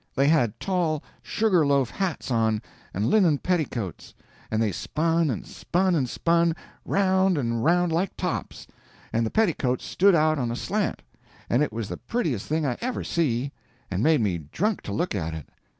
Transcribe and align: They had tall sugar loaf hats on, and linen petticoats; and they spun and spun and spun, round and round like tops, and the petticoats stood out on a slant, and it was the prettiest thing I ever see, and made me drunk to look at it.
They 0.15 0.29
had 0.29 0.59
tall 0.59 1.03
sugar 1.21 1.63
loaf 1.63 1.91
hats 1.91 2.31
on, 2.31 2.63
and 2.91 3.05
linen 3.05 3.37
petticoats; 3.37 4.15
and 4.49 4.59
they 4.59 4.71
spun 4.71 5.29
and 5.29 5.45
spun 5.45 5.93
and 5.93 6.09
spun, 6.09 6.55
round 6.85 7.37
and 7.37 7.63
round 7.63 7.91
like 7.91 8.17
tops, 8.17 8.65
and 9.13 9.23
the 9.23 9.29
petticoats 9.29 9.85
stood 9.85 10.15
out 10.15 10.39
on 10.39 10.49
a 10.49 10.55
slant, 10.55 11.03
and 11.51 11.61
it 11.61 11.71
was 11.71 11.87
the 11.87 11.97
prettiest 11.97 12.47
thing 12.47 12.65
I 12.65 12.77
ever 12.81 13.03
see, 13.03 13.51
and 13.91 14.01
made 14.01 14.21
me 14.21 14.39
drunk 14.51 14.81
to 14.89 14.91
look 14.91 15.13
at 15.13 15.35
it. 15.35 15.47